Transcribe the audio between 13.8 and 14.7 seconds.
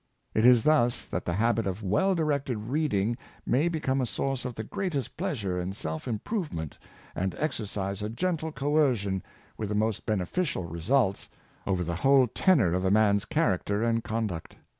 and conduct.